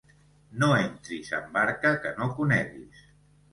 No 0.63 0.69
entris 0.77 1.29
en 1.41 1.45
barca 1.59 1.93
que 2.07 2.17
no 2.17 2.31
coneguis. 2.41 3.07